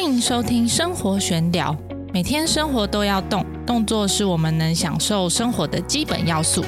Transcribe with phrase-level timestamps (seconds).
[0.00, 1.76] 欢迎收听生活玄聊。
[2.14, 6.64] 每天生活都要动，动作是我们能享受生活的基本要素。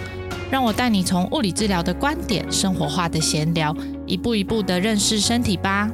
[0.51, 3.72] 让我带你从物理治疗的观点，生活化的闲聊，
[4.04, 5.88] 一步一步的认识身体吧。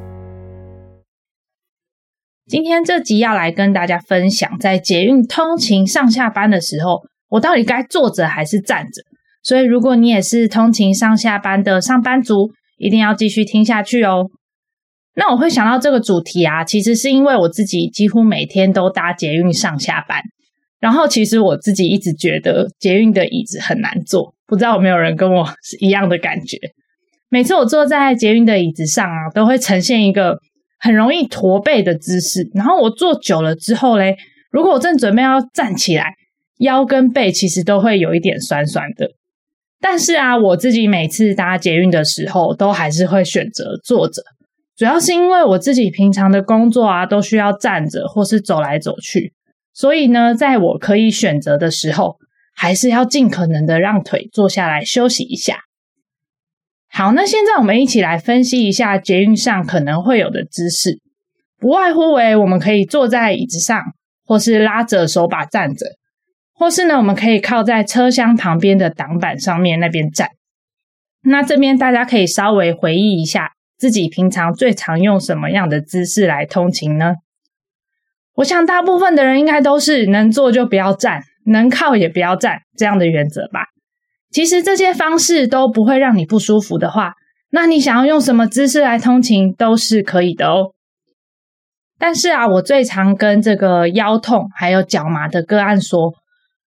[2.47, 9.03] 今天这集要来跟大家分享，在捷运通勤上下班的时候，我到底该坐着还是站着？
[9.43, 14.31] 所以，如果你也是通勤上下班的上班族，一定要继续听下去哦。
[15.19, 20.21] 那我会想到这个主题啊，其实是因为我自己几乎每天都搭捷运上下班，
[20.79, 26.59] 然后其实我自己一直觉得捷运的椅子很难坐，不知道有没有人跟我是一样的感觉。
[27.31, 30.39] 每次我坐在捷运的椅子上啊，都会呈现一个
[30.79, 34.17] 很容易驼背的姿势，然后我坐久了之后嘞，
[34.51, 36.13] 如果我正准备要站起来，
[36.59, 39.09] 腰跟背其实都会有一点酸酸的。
[39.81, 44.23] 但是啊，我自己每次搭捷运的时候，都还是会选择坐着。
[44.77, 49.33] 主要是因为我自己平常的工作啊，都需要站着或是走来走去，
[49.73, 52.19] 所以呢，在我可以选择的时候，
[52.55, 55.61] 还是要尽可能的让腿坐下来休息一下。
[56.91, 61.01] 好，那现在我们一起来分析一下捷运上可能会有的姿势，
[61.59, 63.83] 不外乎为我们可以坐在椅子上，
[64.27, 65.87] 或是拉着手把站着，
[66.53, 70.29] 或是呢，我们可以靠在车厢旁边的挡板上面那边站。
[71.23, 73.56] 那这边大家可以稍微回忆一下。
[73.79, 77.15] 自己平常最常用什么样的姿势来通勤呢？
[78.37, 83.67] 我想大部分的人应该都是能坐就不要站，能靠也不要站这样的原则吧。
[84.31, 87.15] 其实这些方式都不会让你不舒服的话，
[87.51, 90.73] 那你想要用什么姿势来通勤都是可以的哦。
[91.99, 96.13] 但是啊，我最常跟这个腰痛还有脚麻的个案说，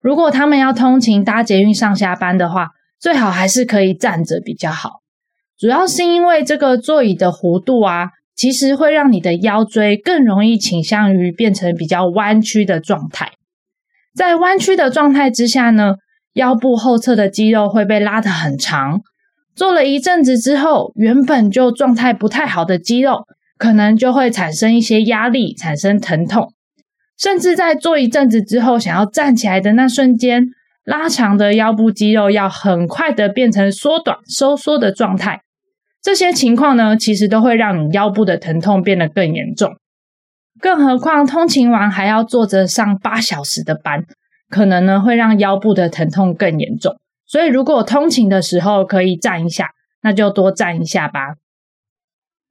[0.01, 5.01] 如果他们要通勤搭捷运上下班的话，最好还是可以站着比较好。
[5.59, 13.33] 主要是因为这个座椅的弧度啊，其实会让你的腰椎更容易倾向于变成比较弯曲的状态。
[14.15, 15.95] 在弯曲的状态之下呢，
[16.35, 19.01] 腰部后侧的肌肉会被拉得很长。
[19.57, 23.25] 坐了一阵子之后，原本就状态不太好的肌肉，
[23.57, 26.53] 可能就会产生一些压力，产生疼痛。
[27.19, 30.45] 甚至在坐一阵子之后，想要站起来的那瞬间，
[30.85, 35.41] 拉长的腰部肌肉要很快的变成缩短、收缩的状态。
[36.01, 39.77] 这些情况呢，其实都会让你腰部的疼痛变得更严重。
[40.61, 44.05] 更何况通勤完还要坐着上八小时的班，
[44.49, 46.97] 可能呢会让腰部的疼痛更严重。
[47.27, 49.71] 所以，如果通勤的时候可以站一下，
[50.03, 51.35] 那就多站一下吧。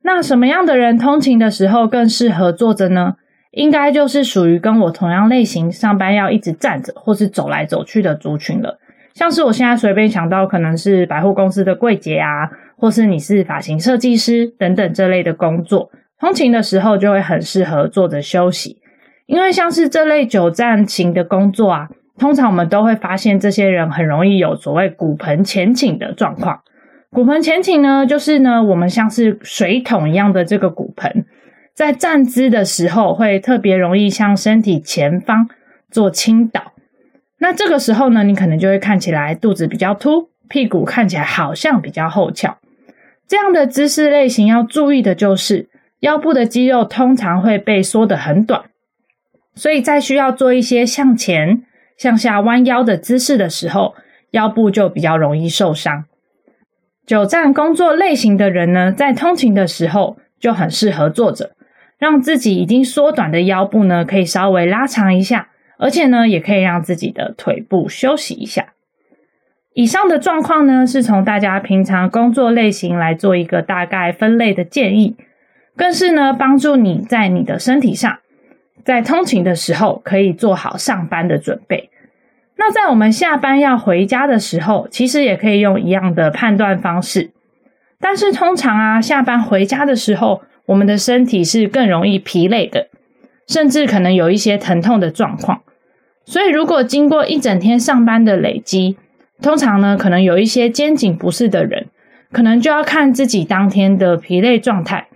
[0.03, 3.15] 那什么样的人通勤的时候更适合坐着呢？
[3.51, 8.77] 应该就是属于跟我同样类型，上班要一直站着或是走来走去的族群了。
[9.15, 12.49] 像是我现在随便想到，可能是百货公司的柜姐啊。
[12.77, 18.77] 或是你是发型设计师等等这类的工作，通勤的时候就会很适合坐着休息，
[19.25, 21.89] 因为像是这类久站型的工作啊，
[22.19, 26.61] 通常我们都会发现这些人很容易有所谓骨盆前倾的状况。
[27.09, 31.25] 骨盆前倾呢，就是呢我们像是水桶一样的这个骨盆，
[31.73, 35.49] 在站姿的时候会特别容易向身体前方
[35.89, 36.73] 做倾倒，
[37.39, 42.57] 那这个时候呢，你可能就会看起来肚子比较凸，屁股看起来好像比较后翘。
[43.27, 45.67] 这样的姿势类型要注意的就是
[45.99, 48.63] 腰部的肌肉通常会被缩得很短，
[49.53, 51.63] 所以在需要做一些向前、
[51.97, 53.95] 向下弯腰的姿势的时候，
[54.31, 56.05] 腰部就比较容易受伤。
[57.05, 61.51] 久站工作类型的人呢，在通勤的时候就很适合坐着，
[61.97, 68.73] 让自己已经缩短的腰部呢可以稍微拉长一下，而且呢也可以让自己的腿部休息一下。
[69.77, 75.15] 以上的状况呢，是从大家平常工作类型来做一个大概分类的建议，
[75.75, 78.17] 更是呢帮助你在你的身体上，
[78.83, 81.91] 在通勤的时候可以做好上班的准备。
[82.55, 87.29] 那在我们下班要回家的时候，其实也可以用一样的判断方式。
[87.99, 92.87] 但是通常啊，下班回家的时候，我们的身体是更容易疲累的，
[93.45, 95.61] 甚至可能有一些疼痛的状况。
[96.25, 98.97] 所以如果经过一整天上班的累积，
[99.41, 101.87] 通常呢，可能有一些肩颈不适的人，
[102.31, 105.07] 可能就要看自己当天的疲累状态。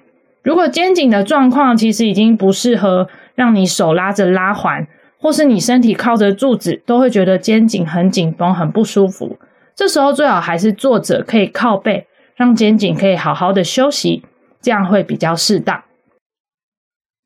[0.44, 4.88] 如果肩颈的状况其实已经不适合让你手拉着拉环，
[5.20, 9.38] 或是你身体靠着柱子都会觉得肩颈很紧绷、很不舒服，
[9.76, 14.24] 这时候最好还是坐着，可以靠背，让肩颈可以好好的休息，
[14.62, 15.84] 这样会比较适当。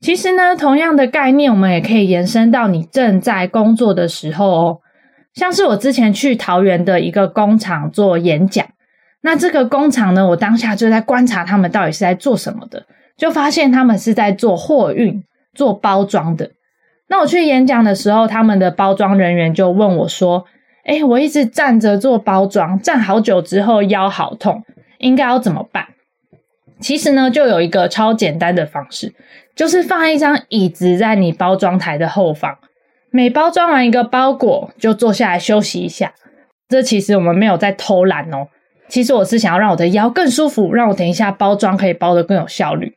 [0.01, 4.79] 其实呢，同样的概念，我们也可以延伸到你正在工作的时候哦。
[5.35, 8.65] 像是我之前去桃园的一个工厂做演讲，
[9.21, 12.85] 那这个工厂呢，我当下就在观察他们到底是在做什么的，
[13.17, 15.23] 就发现他们是在做货运，
[15.53, 16.51] 做包装的。
[17.07, 20.45] 那我去演讲的时候，他们的包装人员就问我说
[20.85, 24.63] ：“哎，我一直站着做包装，站好久之后腰好痛，
[24.97, 25.85] 应该要怎么办？”
[26.79, 29.13] 其实呢，就有一个超简单的方式，
[29.55, 32.57] 就是放一张椅子在你包装台的后方，
[33.15, 36.13] 每包装完一个包裹就坐下来休息一下。
[36.67, 38.49] 这其实我们没有在偷懒哦，
[38.89, 42.95] 其实我是想要让我的腰更舒服，让我等一下包装可以包得更有效率。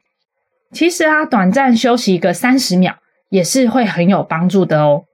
[0.72, 2.96] 其实啊，短暂休息一个三十秒。
[3.30, 5.04] 也是会很有帮助的哦。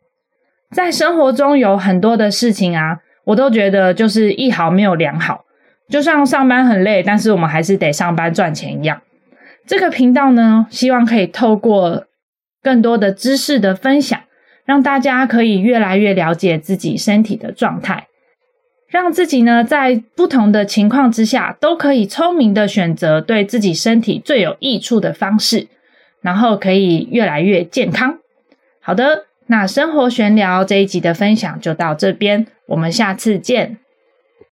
[0.70, 5.44] 在生活中有很多的事情啊，我都觉得就是一好没有两好。
[5.88, 9.02] 就像上班很累，但是我们还是得上班赚钱一样。
[9.66, 12.04] 这个频道呢，希望可以透过
[12.62, 14.20] 更多的知识的分享，
[14.64, 18.08] 让大家可以越来越了解自己身体的状态，
[18.88, 25.68] 让自己呢在不同的情况之下，都可以聪明的选择对自己身体最有益处的方式。
[26.22, 28.18] 然后可以越来越健康。
[28.80, 33.76] 好的，那生活闲聊这一集的分享就到这边，我们下次见。